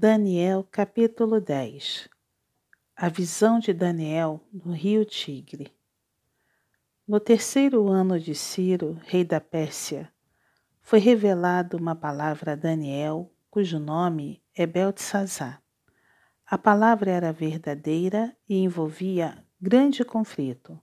[0.00, 2.08] Daniel capítulo 10
[2.94, 5.72] A visão de Daniel no rio Tigre.
[7.04, 10.08] No terceiro ano de Ciro, rei da Pérsia,
[10.82, 15.60] foi revelada uma palavra a Daniel, cujo nome é Beltesazar.
[16.46, 20.80] A palavra era verdadeira e envolvia grande conflito.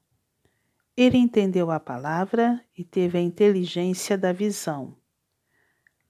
[0.94, 4.94] Ele entendeu a palavra e teve a inteligência da visão.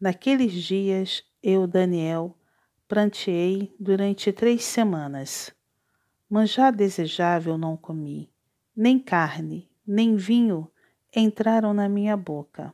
[0.01, 2.35] Naqueles dias, eu, Daniel,
[2.87, 5.51] pranteei durante três semanas.
[6.29, 8.29] Manjar desejável não comi,
[8.75, 10.69] nem carne, nem vinho
[11.15, 12.73] entraram na minha boca.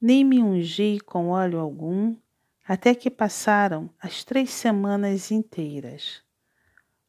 [0.00, 2.16] Nem me ungi com óleo algum,
[2.66, 6.22] até que passaram as três semanas inteiras.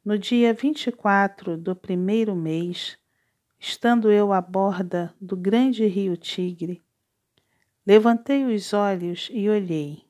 [0.05, 2.97] No dia vinte e quatro do primeiro mês,
[3.59, 6.81] estando eu à borda do grande rio Tigre,
[7.85, 10.05] levantei os olhos e olhei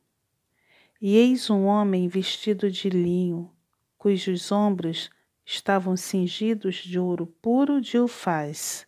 [1.06, 3.52] e eis um homem vestido de linho,
[3.98, 5.10] cujos ombros
[5.44, 8.88] estavam cingidos de ouro puro de ufaz.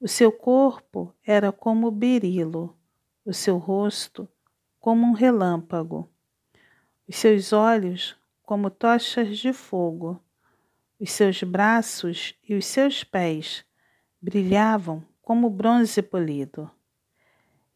[0.00, 2.74] O seu corpo era como berilo,
[3.22, 4.26] o seu rosto
[4.80, 6.08] como um relâmpago,
[7.06, 10.18] os seus olhos como tochas de fogo,
[10.98, 13.62] os seus braços e os seus pés
[14.22, 16.70] brilhavam como bronze polido.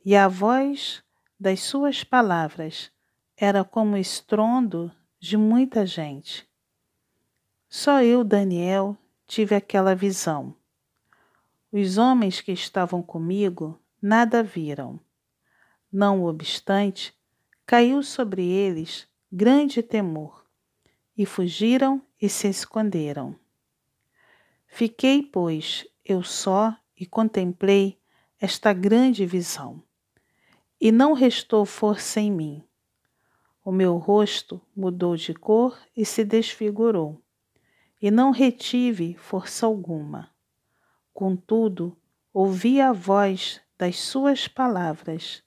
[0.03, 1.05] E a voz
[1.39, 2.91] das suas palavras
[3.41, 6.45] era como o estrondo de muita gente.
[7.69, 8.97] Só eu, Daniel,
[9.29, 10.57] tive aquela visão.
[11.71, 14.99] Os homens que estavam comigo nada viram.
[15.91, 17.15] Não obstante,
[17.65, 20.45] caiu sobre eles grande temor,
[21.17, 23.37] e fugiram e se esconderam.
[24.67, 28.01] Fiquei, pois, eu só e contemplei
[28.41, 29.81] esta grande visão,
[30.81, 32.68] e não restou força em mim.
[33.69, 37.23] O meu rosto mudou de cor e se desfigurou,
[38.01, 40.31] e não retive força alguma.
[41.13, 41.95] Contudo,
[42.33, 45.43] ouvi a voz das suas palavras,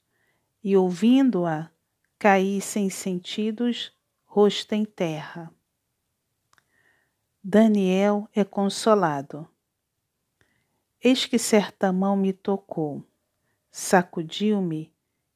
[0.62, 1.68] e ouvindo-a,
[2.16, 3.92] caí sem sentidos,
[4.24, 5.52] rosto em terra.
[7.42, 9.48] Daniel é consolado.
[11.02, 13.04] Eis que certa mão me tocou,
[13.68, 14.94] sacudiu-me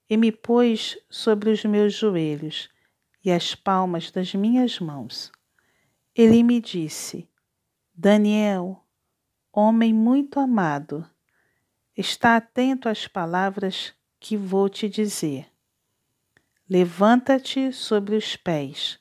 [0.08, 2.70] e me pôs sobre os meus joelhos
[3.26, 5.32] e as palmas das minhas mãos.
[6.14, 7.28] Ele me disse:
[7.92, 8.80] Daniel,
[9.52, 11.04] homem muito amado,
[11.96, 15.50] está atento às palavras que vou te dizer.
[16.70, 19.00] Levanta-te sobre os pés,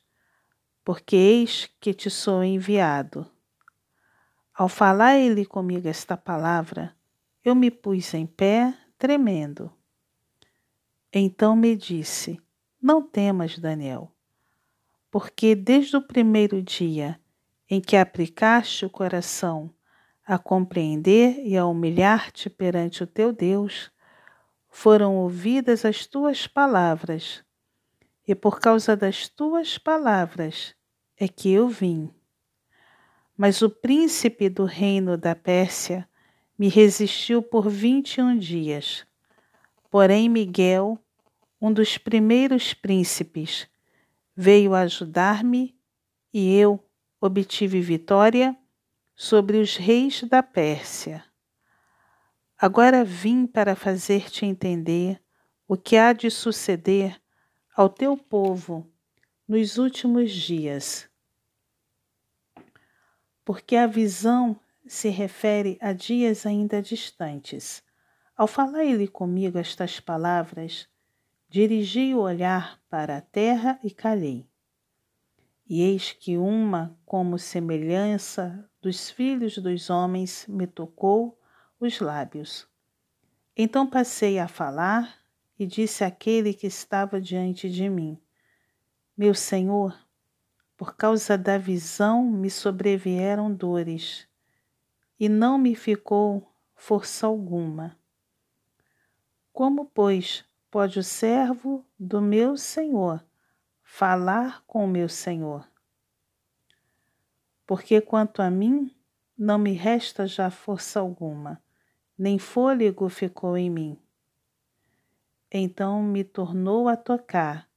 [0.83, 3.29] porque eis que te sou enviado.
[4.55, 6.95] Ao falar ele comigo esta palavra,
[7.43, 9.71] eu me pus em pé, tremendo.
[11.13, 12.41] Então me disse:
[12.81, 14.14] Não temas, Daniel
[15.15, 17.17] porque desde o primeiro dia
[17.69, 19.73] em que aplicaste o coração
[20.25, 23.89] a compreender e a humilhar-te perante o teu Deus,
[24.67, 27.41] foram ouvidas as tuas palavras,
[28.27, 30.75] e por causa das tuas palavras
[31.15, 32.13] é que eu vim.
[33.37, 36.09] Mas o príncipe do reino da Pérsia
[36.59, 39.07] me resistiu por vinte e um dias.
[39.89, 40.99] Porém, Miguel,
[41.61, 43.65] um dos primeiros príncipes,
[44.35, 45.75] veio ajudar-me
[46.33, 46.83] e eu
[47.21, 48.55] obtive vitória
[49.15, 51.23] sobre os reis da Pérsia.
[52.57, 55.21] Agora vim para fazer-te entender
[55.67, 57.19] o que há de suceder
[57.75, 58.89] ao teu povo
[59.47, 61.09] nos últimos dias.
[63.43, 67.83] Porque a visão se refere a dias ainda distantes.
[68.35, 70.87] Ao falar ele comigo estas palavras,
[71.47, 74.49] dirigi o olhar para a terra e calhei.
[75.67, 81.39] E eis que uma, como semelhança dos filhos dos homens, me tocou
[81.79, 82.67] os lábios.
[83.57, 85.17] Então passei a falar
[85.57, 88.21] e disse àquele que estava diante de mim:
[89.17, 89.97] Meu Senhor,
[90.77, 94.27] por causa da visão me sobrevieram dores,
[95.19, 97.97] e não me ficou força alguma.
[99.51, 100.43] Como, pois,
[100.75, 103.23] pode o servo do meu senhor
[103.81, 105.65] falar com o meu senhor?
[107.65, 108.93] Porque quanto a mim,
[109.37, 111.63] não me resta já força alguma,
[112.17, 113.97] nem fôlego ficou em mim.
[115.49, 117.69] Então me tornou a tocar,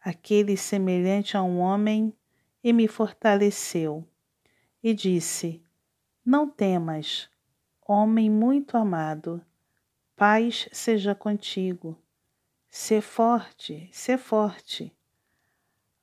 [0.00, 2.12] aquele semelhante a um homem,
[2.64, 4.04] e me fortaleceu,
[4.82, 5.62] e disse:
[6.24, 7.30] Não temas,
[7.86, 9.40] homem muito amado,
[10.16, 11.96] paz seja contigo
[12.70, 14.96] Sê forte, sê forte.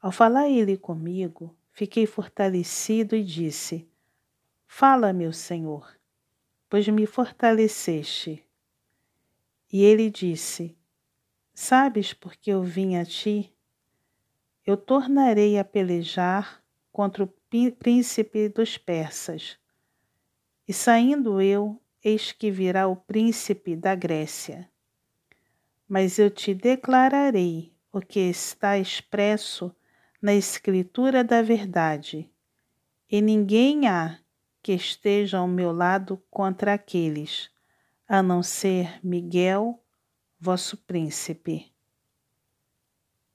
[0.01, 3.89] Ao falar ele comigo, fiquei fortalecido e disse:
[4.67, 5.97] Fala, meu Senhor,
[6.69, 8.45] pois me fortaleceste.
[9.71, 10.77] E ele disse:
[11.53, 13.55] Sabes por que eu vim a ti?
[14.65, 16.61] Eu tornarei a pelejar
[16.91, 17.33] contra o
[17.79, 19.57] príncipe dos persas.
[20.67, 24.69] E saindo eu, eis que virá o príncipe da Grécia.
[25.87, 29.73] Mas eu te declararei o que está expresso
[30.21, 32.29] na Escritura da verdade,
[33.09, 34.19] e ninguém há
[34.61, 37.49] que esteja ao meu lado contra aqueles,
[38.07, 39.81] a não ser Miguel,
[40.39, 41.71] vosso príncipe.